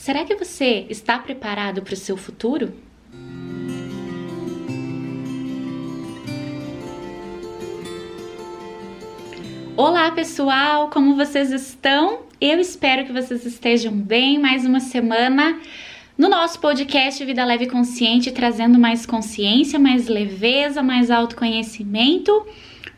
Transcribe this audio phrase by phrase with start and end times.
[0.00, 2.72] Será que você está preparado para o seu futuro?
[9.76, 12.20] Olá pessoal, como vocês estão?
[12.40, 14.38] Eu espero que vocês estejam bem.
[14.38, 15.60] Mais uma semana
[16.16, 22.32] no nosso podcast Vida Leve Consciente, trazendo mais consciência, mais leveza, mais autoconhecimento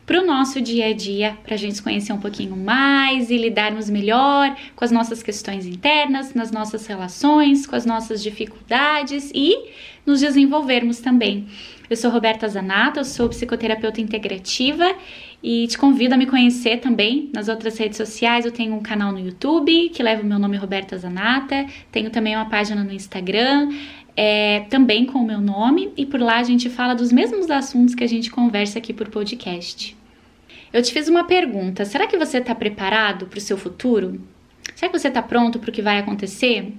[0.05, 3.89] para o nosso dia a dia, para a gente conhecer um pouquinho mais e lidarmos
[3.89, 9.69] melhor com as nossas questões internas, nas nossas relações, com as nossas dificuldades e
[10.05, 11.47] nos desenvolvermos também.
[11.89, 14.93] Eu sou Roberta Zanata, eu sou psicoterapeuta integrativa
[15.41, 18.45] e te convido a me conhecer também nas outras redes sociais.
[18.45, 22.35] Eu tenho um canal no YouTube que leva o meu nome Roberta Zanata, tenho também
[22.35, 23.69] uma página no Instagram
[24.15, 27.95] é, também com o meu nome, e por lá a gente fala dos mesmos assuntos
[27.95, 29.95] que a gente conversa aqui por podcast.
[30.73, 34.19] Eu te fiz uma pergunta: será que você está preparado para o seu futuro?
[34.75, 36.73] Será que você está pronto para o que vai acontecer?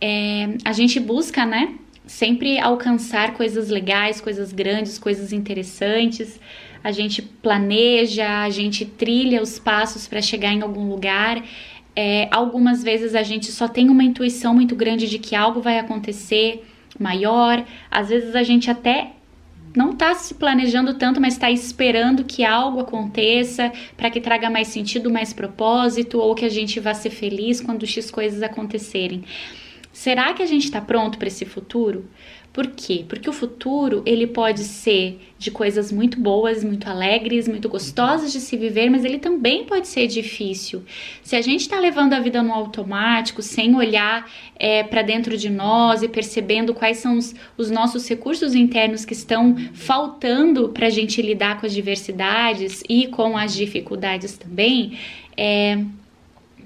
[0.00, 1.76] É, a gente busca, né?
[2.04, 6.40] Sempre alcançar coisas legais, coisas grandes, coisas interessantes.
[6.82, 11.40] A gente planeja, a gente trilha os passos para chegar em algum lugar
[11.94, 15.78] é, algumas vezes a gente só tem uma intuição muito grande de que algo vai
[15.78, 16.64] acontecer
[16.98, 17.64] maior.
[17.90, 19.12] Às vezes a gente até
[19.74, 24.68] não está se planejando tanto, mas está esperando que algo aconteça para que traga mais
[24.68, 29.24] sentido, mais propósito, ou que a gente vá ser feliz quando X coisas acontecerem.
[29.92, 32.08] Será que a gente está pronto para esse futuro?
[32.52, 33.04] Por quê?
[33.08, 38.40] Porque o futuro ele pode ser de coisas muito boas, muito alegres, muito gostosas de
[38.40, 40.82] se viver, mas ele também pode ser difícil.
[41.22, 45.48] Se a gente está levando a vida no automático, sem olhar é, para dentro de
[45.48, 50.90] nós e percebendo quais são os, os nossos recursos internos que estão faltando para a
[50.90, 54.98] gente lidar com as diversidades e com as dificuldades também,
[55.38, 55.82] é,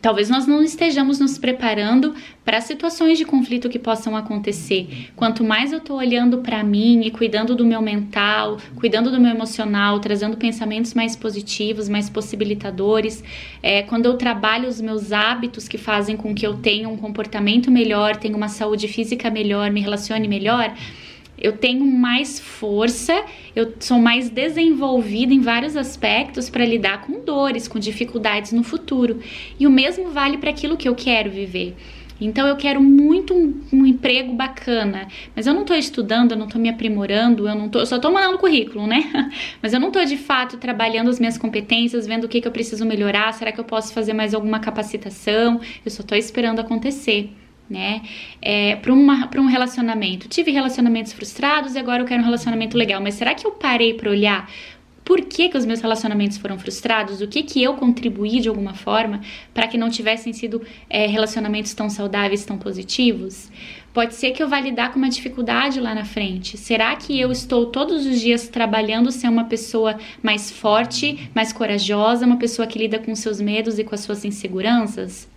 [0.06, 5.10] Talvez nós não estejamos nos preparando para situações de conflito que possam acontecer.
[5.16, 9.32] Quanto mais eu estou olhando para mim e cuidando do meu mental, cuidando do meu
[9.32, 13.24] emocional, trazendo pensamentos mais positivos, mais possibilitadores,
[13.60, 17.68] é, quando eu trabalho os meus hábitos que fazem com que eu tenha um comportamento
[17.68, 20.72] melhor, tenha uma saúde física melhor, me relacione melhor
[21.38, 23.24] eu tenho mais força,
[23.54, 29.20] eu sou mais desenvolvida em vários aspectos para lidar com dores, com dificuldades no futuro.
[29.58, 31.76] E o mesmo vale para aquilo que eu quero viver.
[32.20, 36.46] Então eu quero muito um, um emprego bacana, mas eu não estou estudando, eu não
[36.46, 39.30] estou me aprimorando, eu não tô, só estou mandando currículo, né?
[39.62, 42.52] Mas eu não estou de fato trabalhando as minhas competências, vendo o que, que eu
[42.52, 45.60] preciso melhorar, será que eu posso fazer mais alguma capacitação?
[45.84, 47.30] Eu só estou esperando acontecer
[47.68, 48.02] né?
[48.40, 50.28] É, para um relacionamento.
[50.28, 53.00] Tive relacionamentos frustrados e agora eu quero um relacionamento legal.
[53.00, 54.48] Mas será que eu parei para olhar
[55.06, 57.20] por que, que os meus relacionamentos foram frustrados?
[57.20, 59.20] O que, que eu contribuí de alguma forma
[59.54, 60.60] para que não tivessem sido
[60.90, 63.48] é, relacionamentos tão saudáveis, tão positivos?
[63.94, 66.58] Pode ser que eu vá lidar com uma dificuldade lá na frente.
[66.58, 72.26] Será que eu estou todos os dias trabalhando ser uma pessoa mais forte, mais corajosa,
[72.26, 75.28] uma pessoa que lida com seus medos e com as suas inseguranças?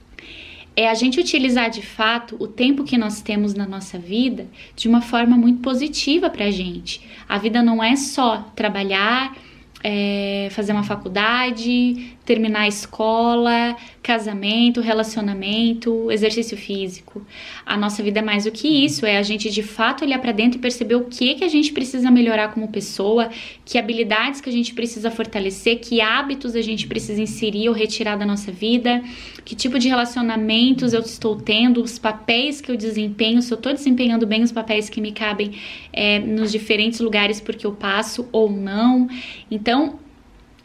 [0.80, 4.48] É a gente utilizar de fato o tempo que nós temos na nossa vida
[4.78, 7.02] de uma forma muito positiva para a gente.
[7.28, 9.36] A vida não é só trabalhar,
[9.84, 17.26] é, fazer uma faculdade, terminar a escola, casamento, relacionamento, exercício físico.
[17.66, 20.32] A nossa vida é mais do que isso, é a gente de fato olhar para
[20.32, 23.30] dentro e perceber o que que a gente precisa melhorar como pessoa,
[23.64, 28.16] que habilidades que a gente precisa fortalecer, que hábitos a gente precisa inserir ou retirar
[28.16, 29.02] da nossa vida,
[29.46, 33.74] que tipo de relacionamentos eu estou tendo, os papéis que eu desempenho, se eu estou
[33.74, 35.54] desempenhando bem os papéis que me cabem
[35.92, 39.08] é, nos diferentes lugares porque eu passo ou não.
[39.50, 40.00] Então, então,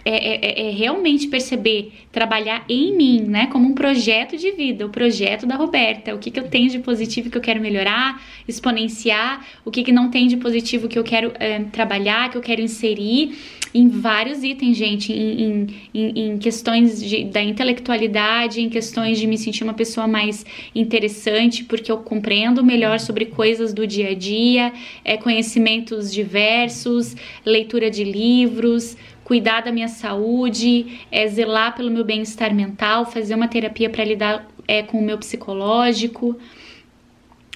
[0.05, 4.91] é, é, é, realmente perceber, trabalhar em mim, né, como um projeto de vida, o
[4.91, 9.45] projeto da Roberta, o que, que eu tenho de positivo que eu quero melhorar, exponenciar,
[9.65, 12.61] o que, que não tem de positivo que eu quero é, trabalhar, que eu quero
[12.61, 13.35] inserir
[13.75, 19.37] em vários itens, gente, em, em, em questões de, da intelectualidade, em questões de me
[19.37, 24.73] sentir uma pessoa mais interessante, porque eu compreendo melhor sobre coisas do dia a dia,
[25.05, 32.55] é, conhecimentos diversos, leitura de livros, cuidar da minha saúde, é, zelar pelo meu bem-estar
[32.55, 36.39] mental, fazer uma terapia para lidar é, com o meu psicológico.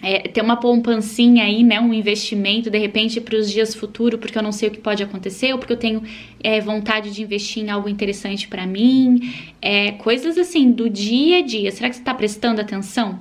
[0.00, 4.38] É, ter uma poupancinha aí, né, um investimento de repente para os dias futuros, porque
[4.38, 6.04] eu não sei o que pode acontecer, ou porque eu tenho
[6.40, 9.18] é, vontade de investir em algo interessante para mim,
[9.60, 11.72] é, coisas assim do dia a dia.
[11.72, 13.18] Será que você está prestando atenção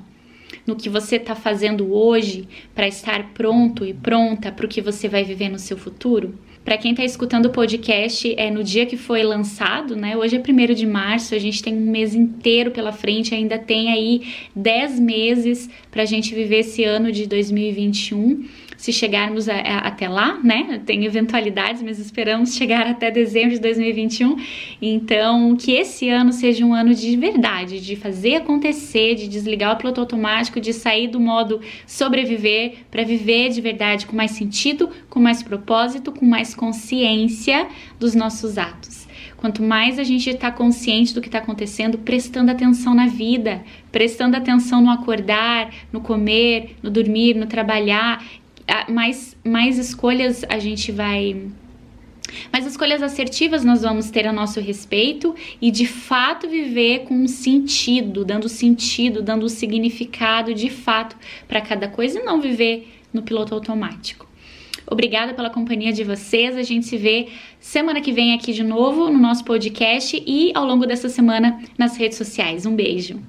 [0.68, 5.08] no que você está fazendo hoje para estar pronto e pronta para o que você
[5.10, 6.38] vai viver no seu futuro?
[6.68, 10.18] Para quem está escutando o podcast, é no dia que foi lançado, né?
[10.18, 13.90] Hoje é 1 de março, a gente tem um mês inteiro pela frente, ainda tem
[13.90, 18.44] aí 10 meses para a gente viver esse ano de 2021
[18.78, 20.82] se chegarmos a, a, até lá, né?
[20.86, 24.38] Tem eventualidades, mas esperamos chegar até dezembro de 2021.
[24.82, 29.78] Então, que esse ano seja um ano de verdade, de fazer acontecer, de desligar o
[29.78, 35.20] piloto automático, de sair do modo sobreviver para viver de verdade com mais sentido, com
[35.20, 37.68] mais propósito, com mais consciência
[37.98, 39.08] dos nossos atos.
[39.38, 44.36] Quanto mais a gente está consciente do que está acontecendo, prestando atenção na vida, prestando
[44.36, 48.24] atenção no acordar, no comer, no dormir, no trabalhar,
[48.90, 51.50] mais, mais escolhas a gente vai.
[52.52, 57.28] Mais escolhas assertivas nós vamos ter a nosso respeito e de fato viver com um
[57.28, 61.16] sentido, dando sentido, dando significado de fato
[61.48, 64.28] para cada coisa e não viver no piloto automático.
[64.90, 66.56] Obrigada pela companhia de vocês.
[66.56, 67.28] A gente se vê
[67.60, 71.98] semana que vem aqui de novo no nosso podcast e ao longo dessa semana nas
[71.98, 72.66] redes sociais.
[72.66, 73.20] Um beijo.